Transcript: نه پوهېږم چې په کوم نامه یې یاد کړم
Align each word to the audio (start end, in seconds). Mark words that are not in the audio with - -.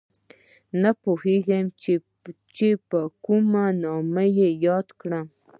نه 0.81 0.89
پوهېږم 1.01 1.65
چې 2.57 2.69
په 2.89 2.99
کوم 3.25 3.53
نامه 3.83 4.25
یې 4.37 4.49
یاد 4.65 4.87
کړم 4.99 5.25